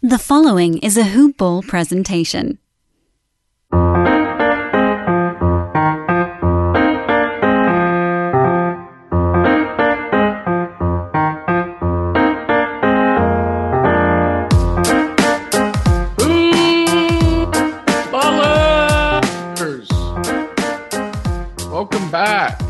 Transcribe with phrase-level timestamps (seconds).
[0.00, 2.60] The following is a Hoop Ball presentation.
[21.72, 22.60] Welcome back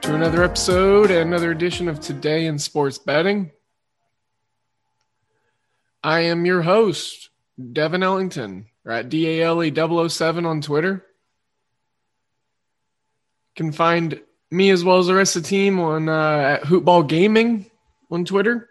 [0.00, 3.50] to another episode and another edition of Today in Sports Betting.
[6.02, 7.28] I am your host,
[7.72, 11.04] Devin Ellington, at DALE007 on Twitter.
[13.56, 16.62] You can find me as well as the rest of the team on uh, at
[16.62, 17.70] Hoopball Gaming
[18.10, 18.68] on Twitter.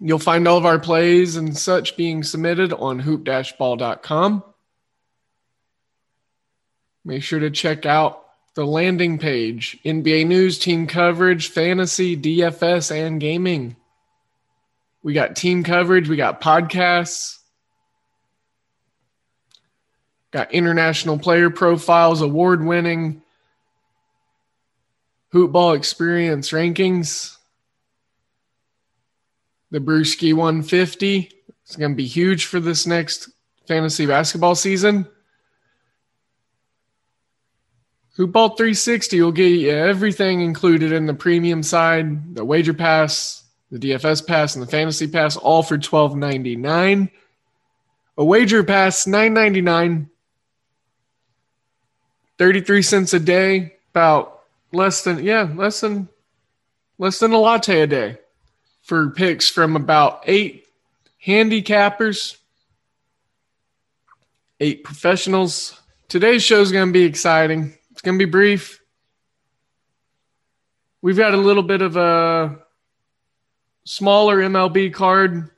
[0.00, 4.44] You'll find all of our plays and such being submitted on hoop-ball.com.
[7.04, 8.22] Make sure to check out
[8.54, 13.76] the landing page, NBA news, team coverage, fantasy, DFS, and gaming.
[15.06, 17.38] We got team coverage, we got podcasts,
[20.32, 23.22] got international player profiles, award winning
[25.32, 27.36] hoopball experience rankings.
[29.70, 31.30] The Bruski 150
[31.68, 33.30] is going to be huge for this next
[33.68, 35.06] fantasy basketball season.
[38.18, 43.45] Hoopball 360 will get you everything included in the premium side, the wager pass,
[43.78, 47.10] the DFS pass, and the fantasy pass, all for $12.99.
[48.18, 50.08] A wager pass, $9.99.
[52.38, 54.40] 33 cents a day, about
[54.72, 56.08] less than, yeah, less than,
[56.98, 58.18] less than a latte a day
[58.82, 60.66] for picks from about eight
[61.24, 62.36] handicappers,
[64.60, 65.80] eight professionals.
[66.08, 67.76] Today's show is going to be exciting.
[67.90, 68.80] It's going to be brief.
[71.02, 72.58] We've got a little bit of a
[73.86, 75.48] smaller MLB card.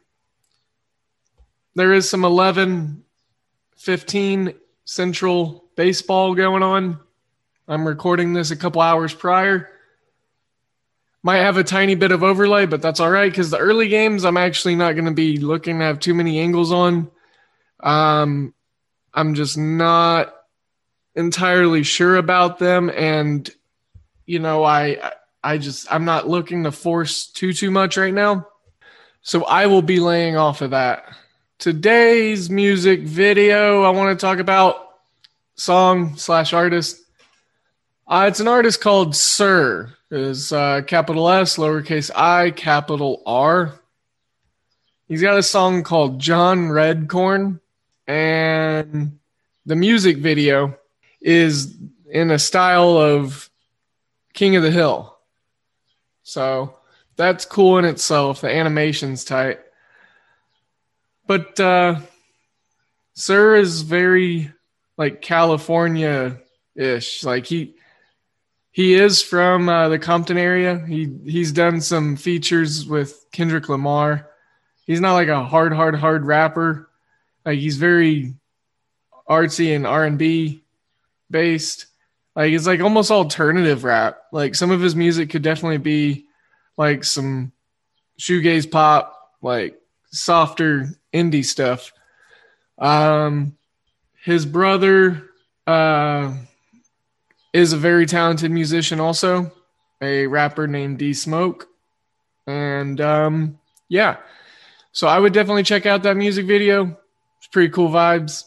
[1.74, 3.02] There is some 11
[3.76, 6.98] 15 Central baseball going on.
[7.66, 9.68] I'm recording this a couple hours prior.
[11.22, 14.24] Might have a tiny bit of overlay, but that's all right because the early games
[14.24, 17.10] I'm actually not going to be looking to have too many angles on.
[17.80, 18.54] Um,
[19.12, 20.34] I'm just not
[21.14, 23.48] entirely sure about them, and
[24.26, 25.12] you know, I
[25.42, 28.46] I just I'm not looking to force too too much right now.
[29.22, 31.04] So I will be laying off of that.
[31.58, 34.88] Today's music video I want to talk about
[35.54, 37.02] song slash artist.
[38.06, 39.94] Uh, it's an artist called Sir.
[40.10, 43.78] Is uh, capital S, lowercase I, capital R.
[45.06, 47.60] He's got a song called John Redcorn,
[48.06, 49.18] and
[49.66, 50.78] the music video
[51.20, 51.76] is
[52.10, 53.50] in a style of
[54.32, 55.17] King of the Hill.
[56.28, 56.76] So
[57.16, 58.42] that's cool in itself.
[58.42, 59.60] The animation's tight.
[61.26, 62.00] But uh,
[63.14, 64.52] Sir is very
[64.98, 66.38] like California
[66.74, 67.24] ish.
[67.24, 67.76] Like he
[68.70, 70.78] he is from uh, the Compton area.
[70.86, 74.28] He he's done some features with Kendrick Lamar.
[74.86, 76.90] He's not like a hard, hard, hard rapper.
[77.44, 78.34] Like he's very
[79.28, 80.62] artsy and R and B
[81.30, 81.86] based.
[82.38, 84.18] Like it's like almost alternative rap.
[84.30, 86.26] Like some of his music could definitely be
[86.76, 87.50] like some
[88.20, 89.76] shoegaze pop, like
[90.12, 91.92] softer indie stuff.
[92.78, 93.56] Um,
[94.22, 95.24] his brother
[95.66, 96.32] uh,
[97.52, 99.50] is a very talented musician, also
[100.00, 101.66] a rapper named D Smoke,
[102.46, 103.58] and um,
[103.88, 104.18] yeah.
[104.92, 106.96] So I would definitely check out that music video.
[107.38, 108.44] It's pretty cool vibes,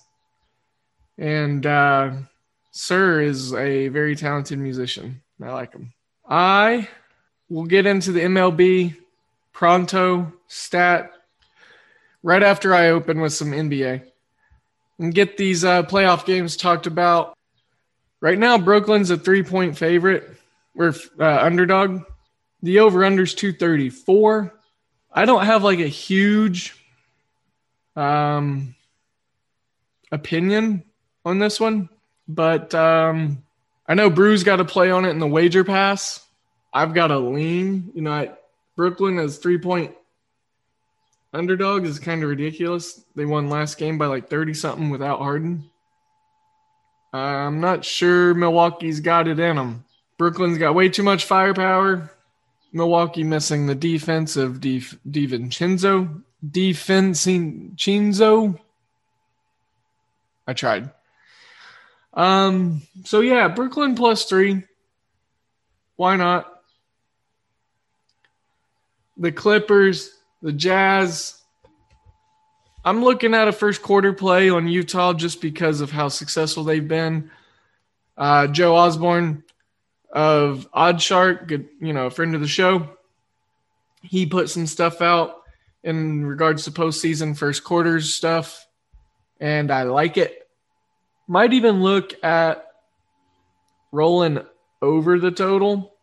[1.18, 2.12] and uh,
[2.72, 5.22] Sir is a very talented musician.
[5.42, 5.94] I like him.
[6.28, 6.88] I
[7.50, 8.96] will get into the MLB
[9.52, 11.12] pronto stat
[12.24, 14.04] right after I open with some NBA
[15.00, 17.38] and get these uh, playoff games talked about.
[18.22, 20.30] Right now, Brooklyn's a three point favorite.
[20.76, 22.04] We're uh, underdog.
[22.62, 24.54] The over under's 234.
[25.12, 26.76] I don't have like a huge
[27.96, 28.76] um,
[30.12, 30.84] opinion
[31.26, 31.90] on this one,
[32.36, 33.44] but um,
[33.88, 36.26] I know Brew's got to play on it in the wager pass.
[36.74, 37.92] I've got a lean.
[37.94, 38.32] You know, I,
[38.76, 39.94] Brooklyn as three point
[41.34, 43.04] underdog is kind of ridiculous.
[43.16, 45.70] They won last game by like 30 something without Harden.
[47.14, 49.84] Uh, I'm not sure Milwaukee's got it in them.
[50.18, 52.10] Brooklyn's got way too much firepower.
[52.72, 54.80] Milwaukee missing the defense of Di,
[55.10, 56.24] DiVincenzo.
[56.50, 58.60] DiVincenzo.
[60.48, 60.90] I tried.
[62.14, 64.64] Um, so yeah, Brooklyn plus three.
[65.96, 66.48] Why not?
[69.18, 70.12] The Clippers,
[70.42, 71.38] the Jazz.
[72.84, 76.88] I'm looking at a first quarter play on Utah just because of how successful they've
[76.88, 77.30] been.
[78.18, 79.44] Uh, Joe Osborne
[80.12, 82.90] of OddsShark, good, you know, a friend of the show.
[84.02, 85.44] He put some stuff out
[85.84, 88.66] in regards to postseason first quarters stuff,
[89.40, 90.41] and I like it.
[91.32, 92.68] Might even look at
[93.94, 94.40] rolling
[94.82, 95.96] over the total.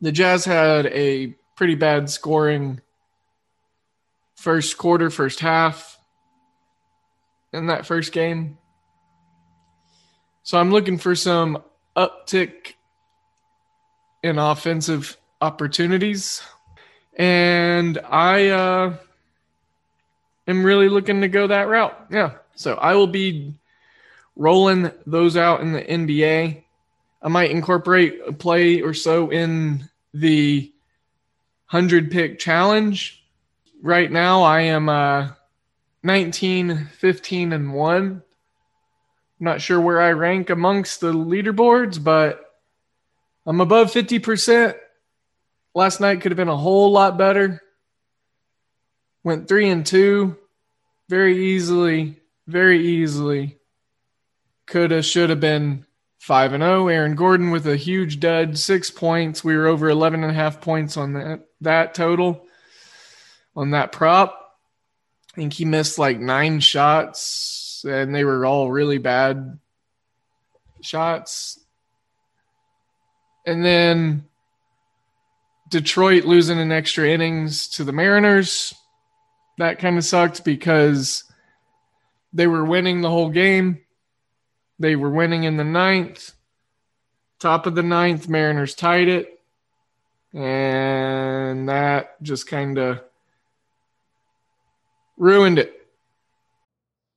[0.00, 2.80] The Jazz had a pretty bad scoring
[4.36, 5.98] first quarter, first half
[7.52, 8.58] in that first game.
[10.44, 11.64] So I'm looking for some
[11.96, 12.74] uptick
[14.22, 16.44] in offensive opportunities.
[17.16, 18.96] And I uh,
[20.46, 22.06] am really looking to go that route.
[22.08, 22.34] Yeah.
[22.62, 23.54] So I will be
[24.36, 26.62] rolling those out in the NBA.
[27.22, 30.72] I might incorporate a play or so in the
[31.70, 33.24] 100 pick challenge.
[33.82, 35.30] Right now, I am uh,
[36.02, 38.22] 19, 15, and 1
[39.42, 42.48] not sure where I rank amongst the leaderboards, but
[43.44, 44.76] I'm above 50%.
[45.74, 47.60] Last night could have been a whole lot better.
[49.24, 50.36] Went three and two
[51.08, 53.58] very easily, very easily.
[54.66, 55.86] Could have, should have been
[56.18, 56.88] 5 and 0.
[56.88, 59.42] Aaron Gordon with a huge dud, six points.
[59.42, 62.46] We were over 11 and a half points on that, that total
[63.56, 64.38] on that prop.
[65.32, 69.58] I think he missed like nine shots and they were all really bad
[70.82, 71.58] shots.
[73.46, 74.24] And then
[75.70, 78.74] Detroit losing an extra innings to the Mariners.
[79.58, 81.24] That kind of sucked because
[82.32, 83.80] they were winning the whole game.
[84.78, 86.32] They were winning in the ninth.
[87.38, 89.40] Top of the ninth, Mariners tied it.
[90.32, 93.00] And that just kind of
[95.16, 95.78] ruined it.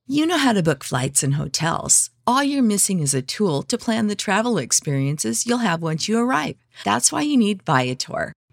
[0.06, 2.10] You know how to book flights and hotels.
[2.26, 6.18] All you're missing is a tool to plan the travel experiences you'll have once you
[6.18, 6.56] arrive.
[6.84, 8.32] That's why you need Viator.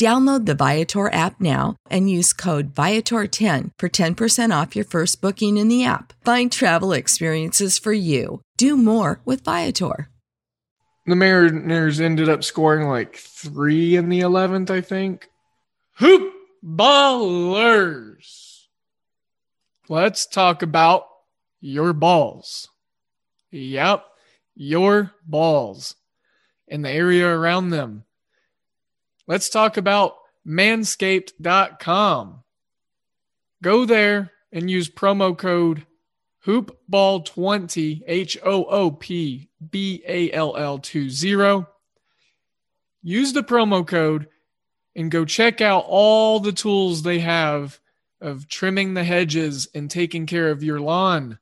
[0.00, 5.58] Download the Viator app now and use code Viator10 for 10% off your first booking
[5.58, 6.14] in the app.
[6.24, 8.40] Find travel experiences for you.
[8.56, 10.08] Do more with Viator.
[11.04, 15.28] The Mariners ended up scoring like three in the 11th, I think.
[15.96, 16.32] Hoop
[16.64, 18.62] ballers.
[19.90, 21.08] Let's talk about
[21.60, 22.70] your balls.
[23.50, 24.06] Yep,
[24.54, 25.94] your balls
[26.68, 28.04] and the area around them
[29.30, 32.42] let's talk about manscaped.com.
[33.62, 35.86] Go there and use promo code
[36.44, 41.64] hoopball20 H O O P B A L L 20.
[43.02, 44.26] Use the promo code
[44.96, 47.78] and go check out all the tools they have
[48.20, 51.38] of trimming the hedges and taking care of your lawn,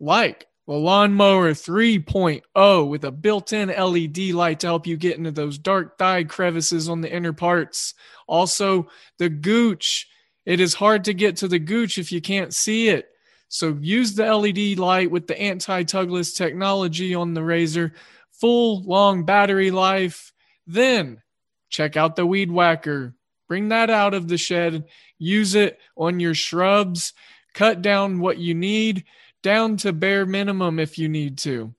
[0.00, 5.30] like the Lawnmower 3.0 with a built in LED light to help you get into
[5.30, 7.94] those dark thigh crevices on the inner parts.
[8.26, 10.06] Also, the Gooch.
[10.44, 13.08] It is hard to get to the Gooch if you can't see it.
[13.48, 17.94] So use the LED light with the anti-tugless technology on the razor,
[18.30, 20.34] full long battery life.
[20.66, 21.22] Then
[21.70, 23.14] check out the weed whacker.
[23.48, 24.84] Bring that out of the shed,
[25.16, 27.14] use it on your shrubs,
[27.54, 29.06] cut down what you need
[29.42, 31.74] down to bare minimum if you need to.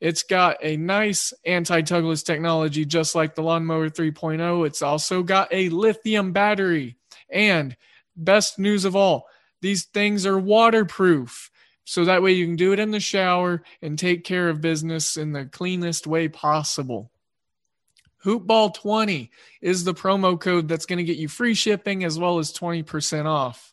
[0.00, 4.66] It's got a nice anti tugless technology, just like the Lawnmower 3.0.
[4.66, 6.96] It's also got a lithium battery.
[7.30, 7.76] And
[8.14, 9.26] best news of all,
[9.62, 11.50] these things are waterproof.
[11.84, 15.16] So that way you can do it in the shower and take care of business
[15.16, 17.12] in the cleanest way possible.
[18.24, 19.30] Hoopball20
[19.62, 23.26] is the promo code that's going to get you free shipping as well as 20%
[23.26, 23.72] off.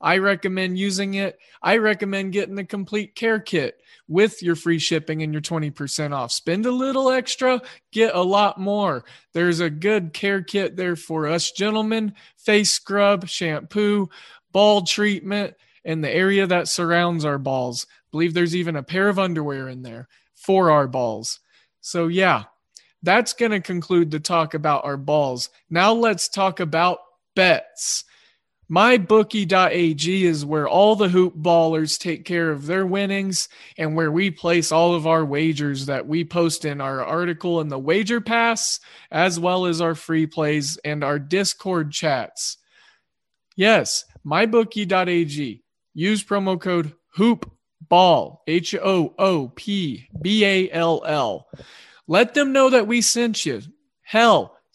[0.00, 1.38] I recommend using it.
[1.62, 6.32] I recommend getting the complete care kit with your free shipping and your 20% off.
[6.32, 7.60] Spend a little extra,
[7.92, 9.04] get a lot more.
[9.32, 14.08] There's a good care kit there for us gentlemen face scrub, shampoo,
[14.52, 17.86] ball treatment, and the area that surrounds our balls.
[17.90, 21.40] I believe there's even a pair of underwear in there for our balls.
[21.80, 22.44] So, yeah,
[23.02, 25.50] that's going to conclude the talk about our balls.
[25.70, 26.98] Now let's talk about
[27.34, 28.04] bets.
[28.70, 33.48] MyBookie.ag is where all the hoop ballers take care of their winnings
[33.78, 37.68] and where we place all of our wagers that we post in our article in
[37.68, 38.78] the Wager Pass,
[39.10, 42.58] as well as our free plays and our Discord chats.
[43.56, 45.64] Yes, MyBookie.ag.
[45.94, 51.48] Use promo code HOOPBALL, H O O P B A L L.
[52.06, 53.62] Let them know that we sent you.
[54.02, 54.57] Hell,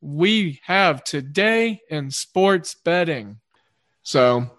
[0.00, 3.40] we have today in sports betting.
[4.02, 4.50] So,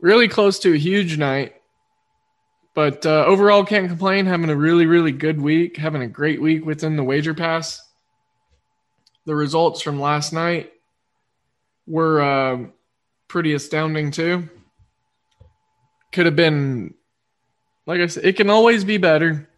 [0.00, 1.54] really close to a huge night.
[2.74, 4.26] But uh, overall, can't complain.
[4.26, 5.76] Having a really, really good week.
[5.76, 7.82] Having a great week within the wager pass.
[9.24, 10.72] The results from last night
[11.86, 12.66] were uh,
[13.28, 14.48] pretty astounding, too.
[16.12, 16.94] Could have been,
[17.86, 19.48] like I said, it can always be better.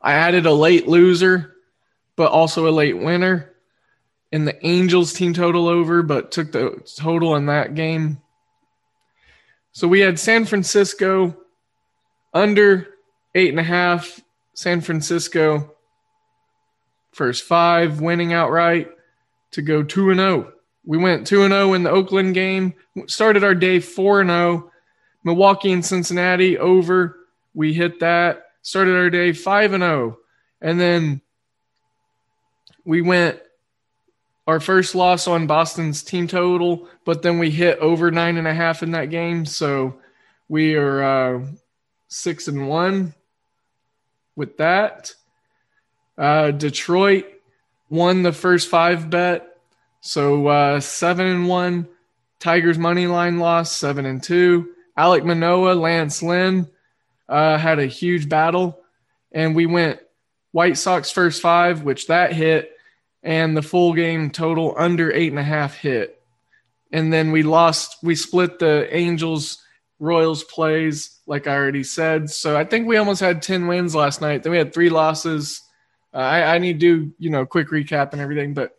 [0.00, 1.51] I added a late loser
[2.16, 3.52] but also a late winner.
[4.32, 8.22] And the Angels team total over, but took the total in that game.
[9.72, 11.36] So we had San Francisco
[12.32, 12.88] under
[13.34, 14.20] eight and a half.
[14.54, 15.72] San Francisco
[17.12, 18.90] first five winning outright
[19.52, 20.52] to go 2 and 0.
[20.84, 22.74] We went 2 and 0 in the Oakland game.
[23.06, 24.70] Started our day 4 and 0.
[25.24, 27.16] Milwaukee and Cincinnati over.
[27.54, 28.44] We hit that.
[28.62, 30.18] Started our day 5 and 0.
[30.60, 31.21] And then
[32.84, 33.40] we went
[34.46, 38.54] our first loss on Boston's team total, but then we hit over nine and a
[38.54, 39.46] half in that game.
[39.46, 40.00] So
[40.48, 41.46] we are uh,
[42.08, 43.14] six and one
[44.34, 45.14] with that.
[46.18, 47.26] Uh, Detroit
[47.88, 49.56] won the first five bet.
[50.00, 51.88] So uh, seven and one.
[52.40, 54.70] Tigers money line loss, seven and two.
[54.96, 56.68] Alec Manoah, Lance Lynn
[57.28, 58.80] uh, had a huge battle.
[59.30, 60.00] And we went
[60.52, 62.72] White Sox first five, which that hit,
[63.22, 66.22] and the full game total under eight and a half hit.
[66.92, 69.58] And then we lost, we split the Angels
[69.98, 72.28] Royals plays, like I already said.
[72.28, 74.42] So I think we almost had 10 wins last night.
[74.42, 75.62] Then we had three losses.
[76.12, 78.76] Uh, I, I need to do, you know, quick recap and everything, but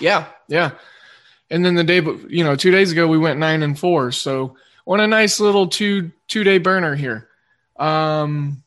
[0.00, 0.72] yeah, yeah.
[1.50, 4.10] And then the day, you know, two days ago we went nine and four.
[4.10, 4.56] So
[4.86, 7.28] on a nice little two two day burner here.
[7.78, 8.62] Um,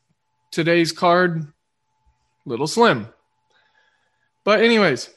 [0.51, 1.51] today's card,
[2.49, 3.07] little slim.
[4.43, 5.09] But, anyways,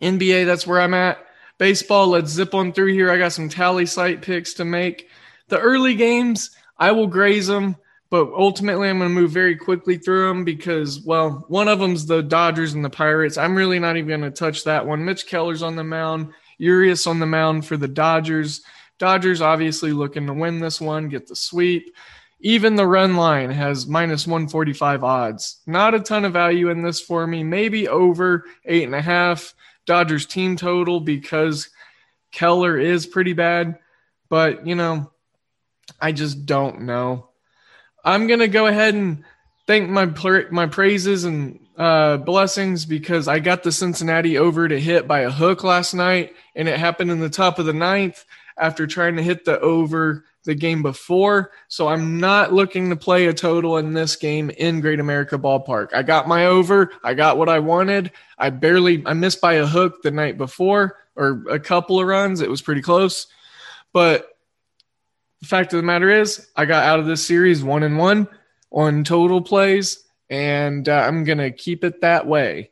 [0.00, 1.18] NBA, that's where I'm at.
[1.58, 3.10] Baseball, let's zip on through here.
[3.10, 5.08] I got some tally site picks to make.
[5.48, 7.76] The early games, I will graze them.
[8.10, 12.06] but ultimately I'm going to move very quickly through them because, well, one of them's
[12.06, 13.36] the Dodgers and the Pirates.
[13.36, 15.04] I'm really not even going to touch that one.
[15.04, 18.62] Mitch Keller's on the mound, Urias on the mound for the Dodgers.
[18.98, 21.94] Dodgers obviously looking to win this one, get the sweep.
[22.40, 25.60] Even the run line has minus 145 odds.
[25.66, 27.42] Not a ton of value in this for me.
[27.42, 29.54] Maybe over eight and a half.
[29.86, 31.70] Dodgers team total because
[32.30, 33.78] Keller is pretty bad.
[34.28, 35.10] But, you know,
[36.00, 37.30] I just don't know.
[38.04, 39.24] I'm going to go ahead and
[39.66, 40.06] thank my
[40.50, 45.30] my praises and uh, blessings because I got the Cincinnati over to hit by a
[45.30, 48.24] hook last night, and it happened in the top of the ninth
[48.56, 51.52] after trying to hit the over the game before.
[51.68, 55.92] So I'm not looking to play a total in this game in Great America Ballpark.
[55.92, 56.90] I got my over.
[57.04, 58.12] I got what I wanted.
[58.38, 62.40] I barely I missed by a hook the night before or a couple of runs.
[62.40, 63.26] It was pretty close.
[63.92, 64.38] But
[65.42, 68.26] the fact of the matter is, I got out of this series one and one
[68.72, 72.70] on total plays, and uh, I'm going to keep it that way.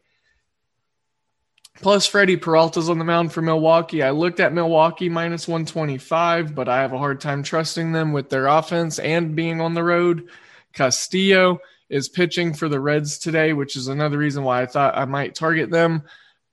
[1.82, 4.02] Plus, Freddie Peralta's on the mound for Milwaukee.
[4.02, 8.30] I looked at Milwaukee minus 125, but I have a hard time trusting them with
[8.30, 10.28] their offense and being on the road.
[10.72, 15.04] Castillo is pitching for the Reds today, which is another reason why I thought I
[15.04, 16.02] might target them.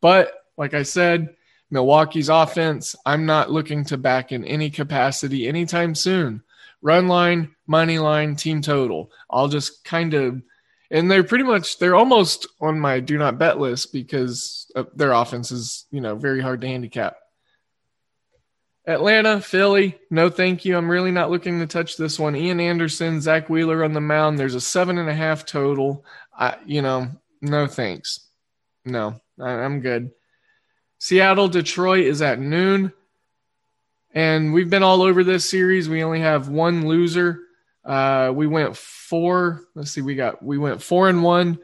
[0.01, 1.35] But like I said,
[1.71, 6.43] Milwaukee's offense, I'm not looking to back in any capacity anytime soon.
[6.81, 9.11] Run line, money line, team total.
[9.29, 10.41] I'll just kind of
[10.93, 15.12] and they're pretty much they're almost on my do not bet list because uh, their
[15.12, 17.17] offense is you know very hard to handicap.
[18.85, 20.77] Atlanta, Philly, no thank you.
[20.77, 22.35] I'm really not looking to touch this one.
[22.35, 24.38] Ian Anderson, Zack Wheeler on the mound.
[24.38, 26.05] There's a seven and a half total.
[26.38, 27.07] I, you know,
[27.41, 28.27] no thanks.
[28.85, 30.12] No, I, I'm good.
[31.00, 32.91] Seattle, Detroit is at noon.
[34.13, 35.89] And we've been all over this series.
[35.89, 37.39] We only have one loser.
[37.85, 39.65] Uh, we went four.
[39.75, 41.59] Let's see, we got we went four and one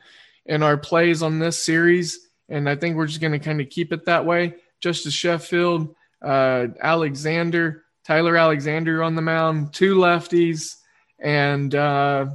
[0.45, 3.69] in our plays on this series, and I think we're just going to kind of
[3.69, 4.55] keep it that way.
[4.81, 10.75] Justus Sheffield, uh, Alexander, Tyler Alexander on the mound, two lefties,
[11.19, 12.25] and uh,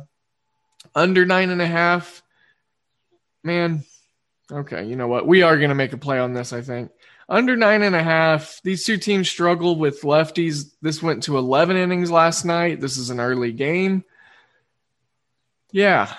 [0.95, 2.23] under nine and a half.
[3.43, 3.85] Man,
[4.51, 5.27] okay, you know what?
[5.27, 6.53] We are going to make a play on this.
[6.53, 6.91] I think
[7.29, 8.61] under nine and a half.
[8.63, 10.73] These two teams struggle with lefties.
[10.83, 12.81] This went to 11 innings last night.
[12.81, 14.05] This is an early game.
[15.73, 16.13] Yeah.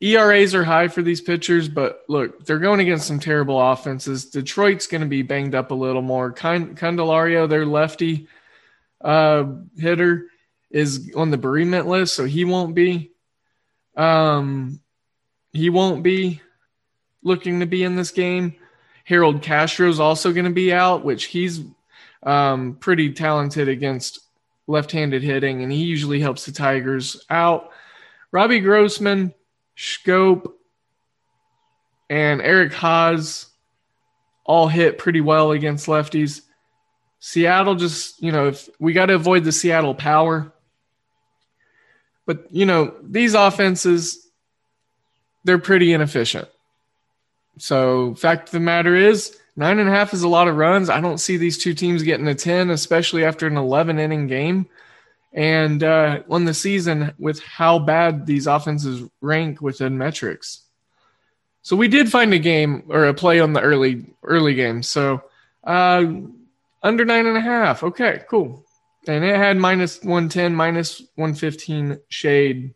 [0.00, 4.26] ERAs are high for these pitchers, but look, they're going against some terrible offenses.
[4.26, 6.32] Detroit's going to be banged up a little more.
[6.32, 8.28] Candelario, their lefty
[9.00, 9.44] uh,
[9.78, 10.26] hitter,
[10.70, 13.12] is on the bereavement list, so he won't be.
[13.96, 14.80] Um,
[15.52, 16.42] he won't be
[17.22, 18.56] looking to be in this game.
[19.06, 21.60] Harold Castro is also going to be out, which he's
[22.24, 24.18] um, pretty talented against
[24.66, 27.70] left-handed hitting, and he usually helps the Tigers out.
[28.32, 29.32] Robbie Grossman,
[29.76, 30.50] Schoop,
[32.10, 33.46] and Eric Haase
[34.44, 36.42] all hit pretty well against lefties.
[37.20, 40.52] Seattle just, you know, if we got to avoid the Seattle power.
[42.26, 44.28] But, you know, these offenses,
[45.44, 46.48] they're pretty inefficient.
[47.58, 50.90] So, fact of the matter is, nine and a half is a lot of runs.
[50.90, 54.66] I don't see these two teams getting a 10, especially after an 11 inning game.
[55.32, 60.62] And uh, on the season, with how bad these offenses rank within metrics.
[61.62, 64.82] So we did find a game or a play on the early early game.
[64.82, 65.22] So
[65.64, 66.04] uh,
[66.82, 67.82] under nine and a half.
[67.82, 68.64] Okay, cool.
[69.08, 72.72] And it had minus 110, minus 115 shade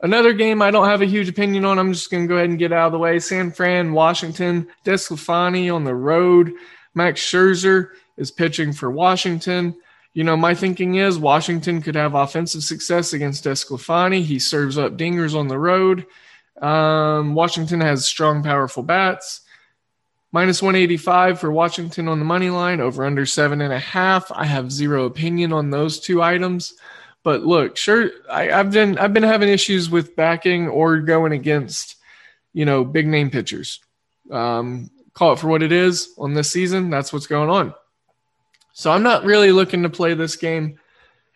[0.00, 1.78] Another game I don't have a huge opinion on.
[1.78, 3.18] I'm just going to go ahead and get out of the way.
[3.18, 6.52] San Fran, Washington, DeSclafani on the road.
[6.94, 9.74] Max Scherzer is pitching for Washington.
[10.12, 14.22] You know, my thinking is Washington could have offensive success against DeSclafani.
[14.22, 16.06] He serves up dingers on the road.
[16.60, 19.42] Um, Washington has strong, powerful bats.
[20.32, 24.30] Minus 185 for Washington on the money line, over under seven and a half.
[24.32, 26.74] I have zero opinion on those two items.
[27.26, 31.96] But look, sure, I, have been I've been having issues with backing or going against,
[32.52, 33.80] you know, big name pitchers.
[34.30, 36.88] Um, call it for what it is on this season.
[36.88, 37.74] That's what's going on.
[38.74, 40.78] So I'm not really looking to play this game.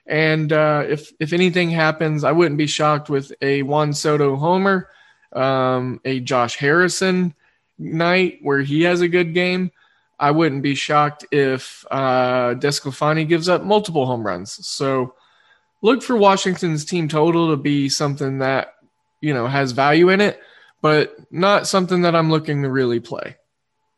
[0.06, 4.90] And uh, if if anything happens, I wouldn't be shocked with a Juan Soto homer,
[5.32, 7.34] um, a Josh Harrison
[7.80, 9.72] night where he has a good game.
[10.20, 14.64] I wouldn't be shocked if uh, DeSclafani gives up multiple home runs.
[14.64, 15.14] So
[15.82, 18.74] look for Washington's team total to be something that,
[19.20, 20.40] you know, has value in it,
[20.82, 23.36] but not something that I'm looking to really play.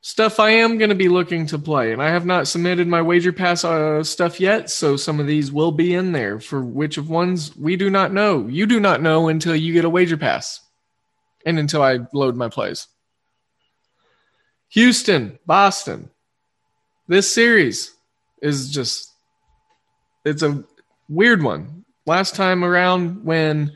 [0.03, 3.01] stuff I am going to be looking to play, and I have not submitted my
[3.01, 6.41] wager pass uh, stuff yet, so some of these will be in there.
[6.41, 8.47] For which of ones we do not know.
[8.49, 10.61] You do not know until you get a wager pass,
[11.47, 12.89] and until I load my plays.
[14.71, 16.11] Houston, Boston.
[17.07, 17.95] This series
[18.41, 19.09] is just
[20.25, 20.65] it's a
[21.13, 21.85] weird one.
[22.07, 23.73] Last time around when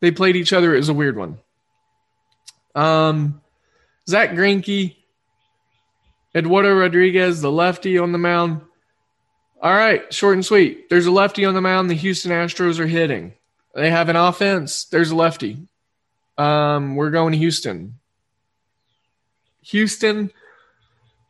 [0.00, 1.38] they played each other, it was a weird one.
[2.74, 3.40] Um,
[4.08, 4.94] Zack Greinke,
[6.34, 8.60] Eduardo Rodriguez, the lefty on the mound.
[9.60, 10.88] All right, short and sweet.
[10.88, 11.90] There's a lefty on the mound.
[11.90, 13.34] The Houston Astros are hitting.
[13.74, 14.84] They have an offense.
[14.84, 15.58] There's a lefty.
[16.36, 17.94] Um, we're going to Houston.
[19.62, 20.30] Houston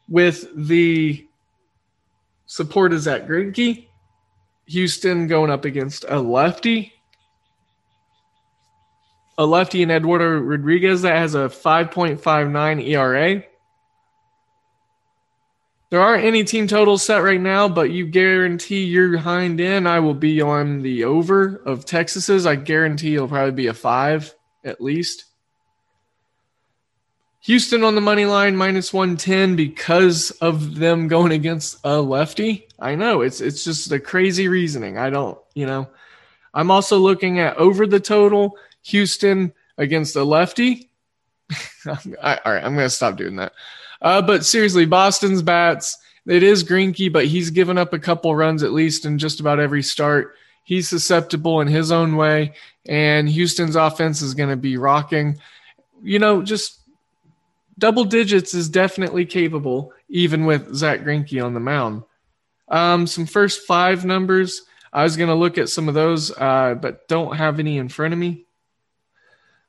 [0.09, 1.27] with the
[2.47, 3.88] support of Zack Greinke.
[4.69, 6.93] Houston going up against a lefty
[9.39, 13.45] a lefty in Eduardo Rodriguez that has a 5.59 ERA.
[15.91, 19.87] There aren't any team totals set right now, but you guarantee you're behind in.
[19.87, 22.47] I will be on the over of Texas's.
[22.47, 25.25] I guarantee it'll probably be a five at least.
[27.49, 32.69] Houston on the money line minus 110 because of them going against a lefty.
[32.79, 34.99] I know it's it's just a crazy reasoning.
[34.99, 35.89] I don't, you know.
[36.53, 40.91] I'm also looking at over the total Houston against a lefty.
[41.87, 43.55] all right, I'm going to stop doing that.
[44.03, 45.97] Uh, but seriously, Boston's bats.
[46.27, 49.59] It is Greinke, but he's given up a couple runs at least in just about
[49.59, 50.35] every start.
[50.65, 52.53] He's susceptible in his own way,
[52.87, 55.39] and Houston's offense is going to be rocking.
[56.03, 56.78] You know, just
[57.79, 62.03] double digits is definitely capable, even with Zack Greinke on the mound.
[62.69, 64.63] Um, some first five numbers.
[64.93, 67.89] I was going to look at some of those, uh, but don't have any in
[67.89, 68.47] front of me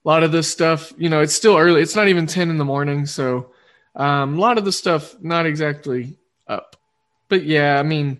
[0.04, 1.82] a lot of this stuff, you know, it's still early.
[1.82, 3.06] It's not even 10 in the morning.
[3.06, 3.52] So
[3.96, 6.18] um, a lot of the stuff not exactly
[6.48, 6.78] up.
[7.28, 8.20] But yeah, I mean,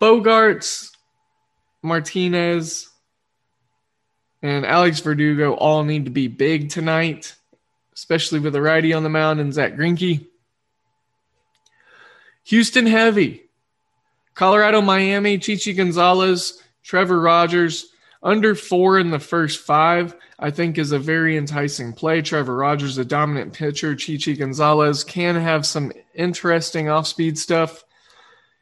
[0.00, 0.90] Bogaerts,
[1.82, 2.90] Martinez,
[4.42, 7.34] and Alex Verdugo all need to be big tonight,
[7.96, 10.26] especially with a righty on the mound and Zack Greinke.
[12.44, 13.42] Houston heavy.
[14.34, 17.86] Colorado, Miami, Chichi Gonzalez, Trevor Rogers,
[18.22, 22.20] under four in the first five, I think, is a very enticing play.
[22.20, 23.94] Trevor Rogers, a dominant pitcher.
[23.94, 27.82] Chichi Gonzalez can have some interesting off speed stuff.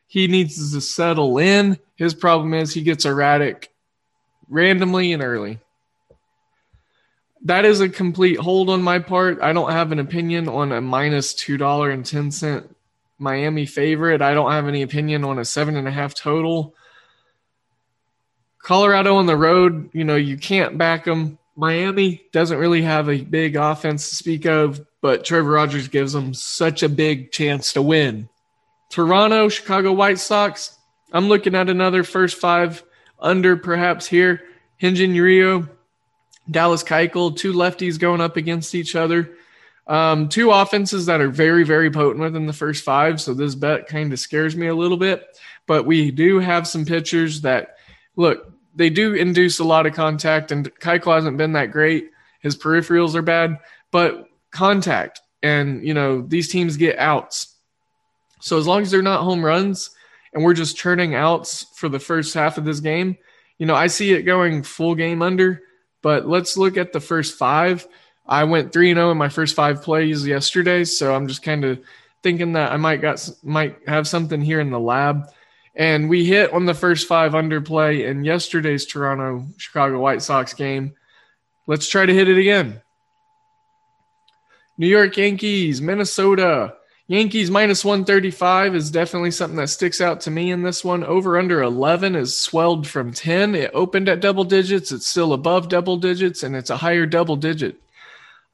[0.07, 1.79] He needs to settle in.
[1.97, 3.73] His problem is he gets erratic
[4.49, 5.59] randomly and early.
[7.44, 9.40] That is a complete hold on my part.
[9.42, 12.68] I don't have an opinion on a minus $2.10
[13.18, 14.22] Miami favorite.
[14.22, 16.74] I don't have any opinion on a seven and a half total.
[18.59, 21.38] Colorado on the road, you know, you can't back them.
[21.54, 26.33] Miami doesn't really have a big offense to speak of, but Trevor Rogers gives them
[26.33, 28.28] such a big chance to win.
[28.90, 30.78] Toronto, Chicago White Sox,
[31.12, 32.83] I'm looking at another first five
[33.20, 34.42] under perhaps here.
[34.80, 35.68] Hyun-Jin Ryu,
[36.50, 39.30] Dallas Keuchel, two lefties going up against each other.
[39.87, 43.20] Um, two offenses that are very, very potent within the first five.
[43.20, 45.38] So this bet kind of scares me a little bit.
[45.66, 47.76] But we do have some pitchers that
[48.16, 52.11] look, they do induce a lot of contact, and Keuchel hasn't been that great.
[52.40, 53.59] His peripherals are bad,
[53.90, 57.54] but contact, and you know these teams get outs.
[58.40, 59.90] So as long as they're not home runs,
[60.33, 63.16] and we're just churning outs for the first half of this game,
[63.59, 65.62] you know I see it going full game under.
[66.05, 67.88] But let's look at the first five.
[68.27, 71.43] I went three and zero oh in my first five plays yesterday, so I'm just
[71.43, 71.81] kind of
[72.23, 75.31] thinking that I might got might have something here in the lab.
[75.75, 80.95] And we hit on the first five underplay in yesterday's Toronto Chicago White Sox game.
[81.67, 82.83] Let's try to hit it again.
[84.77, 86.75] New York Yankees, Minnesota.
[87.07, 91.05] Yankees minus 135 is definitely something that sticks out to me in this one.
[91.05, 93.55] Over under 11 is swelled from 10.
[93.55, 94.90] It opened at double digits.
[94.90, 97.77] It's still above double digits, and it's a higher double digit.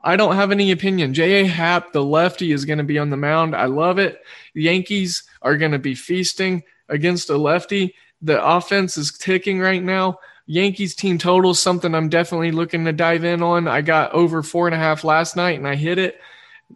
[0.02, 1.14] I don't have any opinion.
[1.14, 1.46] J.A.
[1.46, 3.54] Happ, the lefty, is going to be on the mound.
[3.54, 4.20] I love it.
[4.54, 7.94] The Yankees are going to be feasting against a lefty.
[8.20, 10.18] The offense is ticking right now.
[10.46, 13.68] Yankees team total is something I'm definitely looking to dive in on.
[13.68, 16.20] I got over four and a half last night and I hit it.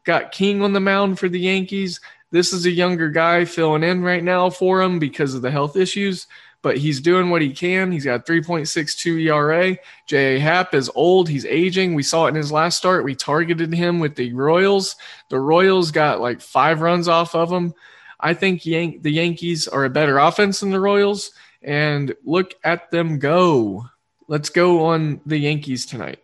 [0.04, 2.00] Got King on the mound for the Yankees.
[2.30, 5.76] This is a younger guy filling in right now for him because of the health
[5.76, 6.26] issues,
[6.62, 7.92] but he's doing what he can.
[7.92, 9.78] He's got 3.62 ERA.
[10.08, 10.40] J.A.
[10.40, 11.28] Happ is old.
[11.28, 11.94] He's aging.
[11.94, 13.04] We saw it in his last start.
[13.04, 14.96] We targeted him with the Royals.
[15.30, 17.72] The Royals got like five runs off of him.
[18.18, 21.30] I think Yan- the Yankees are a better offense than the Royals,
[21.62, 23.86] and look at them go.
[24.26, 26.20] Let's go on the Yankees tonight.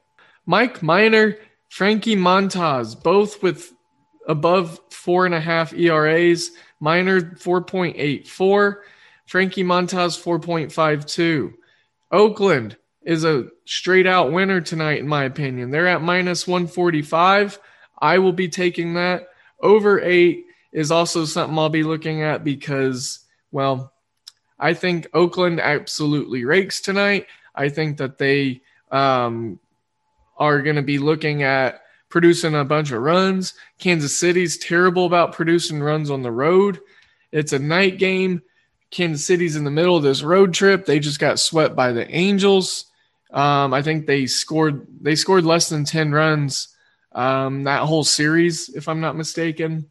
[0.46, 1.36] Mike Minor,
[1.70, 3.72] Frankie Montas, both with
[4.26, 6.50] above four and a half ERAs.
[6.80, 8.76] Minor 4.84.
[9.26, 11.54] Frankie Montas 4.52.
[12.10, 15.70] Oakland is a straight out winner tonight, in my opinion.
[15.70, 17.60] They're at minus 145.
[18.00, 19.28] I will be taking that.
[19.60, 23.20] Over eight is also something I'll be looking at because,
[23.52, 23.92] well,
[24.58, 27.26] I think Oakland absolutely rakes tonight.
[27.54, 29.60] I think that they um,
[30.40, 33.54] are going to be looking at producing a bunch of runs.
[33.78, 36.80] Kansas City's terrible about producing runs on the road.
[37.30, 38.42] It's a night game.
[38.90, 40.86] Kansas City's in the middle of this road trip.
[40.86, 42.86] They just got swept by the Angels.
[43.32, 46.74] Um, I think they scored they scored less than 10 runs
[47.12, 49.90] um, that whole series, if I'm not mistaken.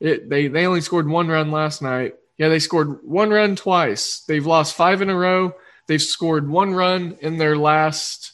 [0.00, 2.14] It they they only scored one run last night.
[2.36, 4.24] Yeah, they scored one run twice.
[4.26, 5.54] They've lost five in a row.
[5.86, 8.32] They've scored one run in their last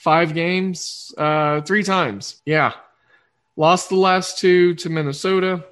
[0.00, 2.40] five games, uh, three times.
[2.46, 2.72] Yeah.
[3.54, 5.62] Lost the last two to Minnesota.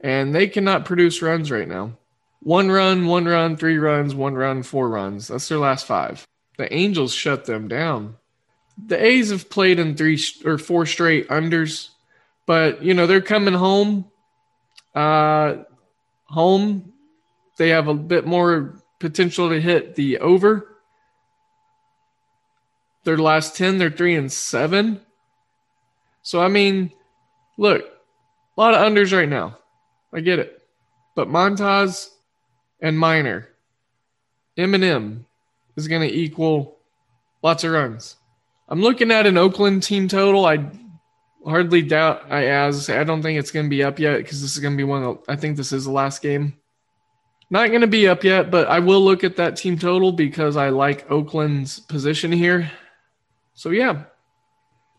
[0.00, 1.96] And they cannot produce runs right now.
[2.40, 5.28] One run, one run, three runs, one run, four runs.
[5.28, 6.26] That's their last five.
[6.58, 8.16] The Angels shut them down.
[8.88, 11.90] The A's have played in three or four straight unders,
[12.44, 14.04] but you know they're coming home.
[14.94, 15.62] Uh,
[16.24, 16.92] home,
[17.56, 20.75] they have a bit more potential to hit the over.
[23.06, 25.00] Their last 10, they're three and seven.
[26.22, 26.90] So, I mean,
[27.56, 29.58] look, a lot of unders right now.
[30.12, 30.60] I get it.
[31.14, 32.10] But Montas
[32.82, 33.48] and Minor,
[34.58, 35.24] Eminem
[35.76, 36.78] is going to equal
[37.44, 38.16] lots of runs.
[38.68, 40.44] I'm looking at an Oakland team total.
[40.44, 40.68] I
[41.46, 44.56] hardly doubt I as I don't think it's going to be up yet because this
[44.56, 46.54] is going to be one of the, I think this is the last game.
[47.50, 50.56] Not going to be up yet, but I will look at that team total because
[50.56, 52.68] I like Oakland's position here.
[53.56, 54.04] So yeah,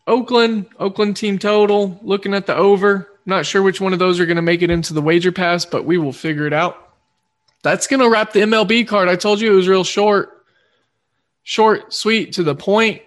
[0.06, 3.08] Oakland, Oakland team total, looking at the over.
[3.24, 5.64] Not sure which one of those are going to make it into the wager pass,
[5.64, 6.92] but we will figure it out.
[7.62, 9.08] That's going to wrap the MLB card.
[9.08, 10.44] I told you it was real short,
[11.44, 13.02] short, sweet, to the point.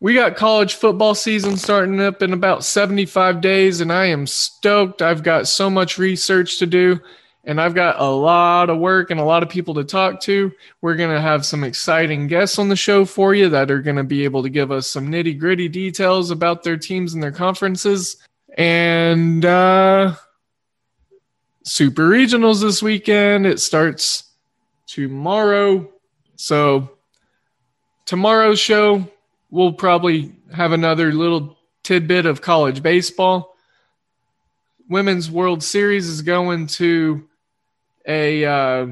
[0.00, 5.00] We got college football season starting up in about 75 days, and I am stoked.
[5.00, 7.00] I've got so much research to do
[7.48, 10.52] and I've got a lot of work and a lot of people to talk to.
[10.82, 13.96] We're going to have some exciting guests on the show for you that are going
[13.96, 17.32] to be able to give us some nitty gritty details about their teams and their
[17.32, 18.18] conferences.
[18.58, 20.14] And uh,
[21.64, 23.46] Super Regionals this weekend.
[23.46, 24.24] It starts
[24.86, 25.90] tomorrow.
[26.36, 26.98] So,
[28.04, 29.10] tomorrow's show,
[29.50, 33.56] we'll probably have another little tidbit of college baseball.
[34.90, 37.24] Women's World Series is going to
[38.08, 38.86] a uh,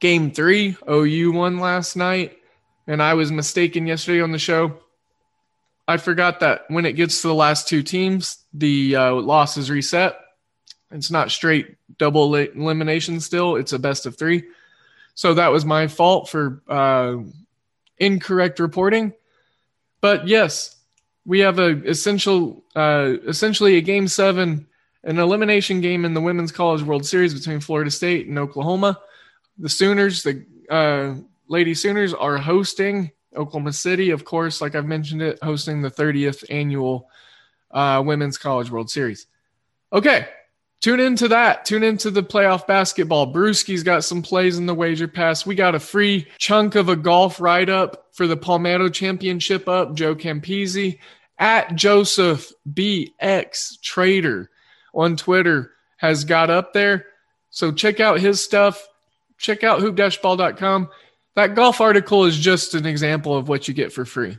[0.00, 0.76] game three.
[0.88, 2.38] OU won last night,
[2.86, 4.78] and I was mistaken yesterday on the show.
[5.86, 9.70] I forgot that when it gets to the last two teams, the uh, loss is
[9.70, 10.16] reset.
[10.90, 14.44] It's not straight double elimination still, it's a best of three.
[15.14, 17.16] So that was my fault for uh,
[17.98, 19.12] incorrect reporting.
[20.00, 20.76] But yes,
[21.26, 24.66] we have a essential, uh, essentially a game seven
[25.04, 28.98] an elimination game in the Women's College World Series between Florida State and Oklahoma.
[29.58, 31.14] The Sooners, the uh,
[31.48, 36.44] Lady Sooners, are hosting Oklahoma City, of course, like I've mentioned it, hosting the 30th
[36.50, 37.08] annual
[37.70, 39.26] uh, Women's College World Series.
[39.92, 40.28] Okay,
[40.80, 41.64] tune into that.
[41.64, 43.32] Tune into the playoff basketball.
[43.32, 45.46] Bruski's got some plays in the wager pass.
[45.46, 49.94] We got a free chunk of a golf ride up for the Palmetto Championship up.
[49.94, 50.98] Joe Campisi
[51.38, 54.50] at Joseph BX Trader
[54.94, 57.06] on Twitter has got up there.
[57.50, 58.86] So check out his stuff.
[59.38, 60.88] Check out hoop-ball.com.
[61.34, 64.38] That golf article is just an example of what you get for free.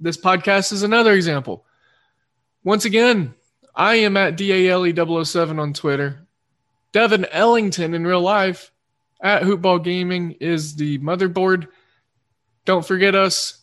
[0.00, 1.64] This podcast is another example.
[2.64, 3.34] Once again,
[3.74, 6.26] I am at DALE007 on Twitter.
[6.92, 8.72] Devin Ellington in real life
[9.20, 11.68] at Hoopball Gaming is the motherboard.
[12.64, 13.60] Don't forget us.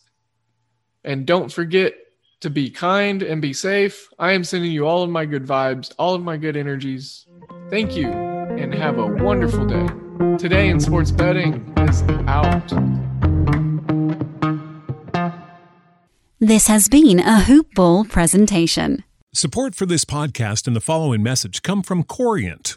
[1.04, 1.94] And don't forget
[2.40, 4.08] to be kind and be safe.
[4.18, 7.26] I am sending you all of my good vibes, all of my good energies.
[7.70, 9.86] Thank you and have a wonderful day.
[10.38, 12.72] Today in sports betting is out.
[16.38, 19.04] This has been a Hoop Ball presentation.
[19.32, 22.76] Support for this podcast and the following message come from Corient